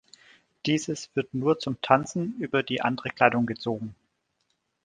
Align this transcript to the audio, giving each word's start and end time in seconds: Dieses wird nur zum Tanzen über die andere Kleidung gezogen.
Dieses 0.65 1.15
wird 1.15 1.35
nur 1.35 1.59
zum 1.59 1.79
Tanzen 1.79 2.33
über 2.39 2.63
die 2.63 2.81
andere 2.81 3.09
Kleidung 3.09 3.45
gezogen. 3.45 3.93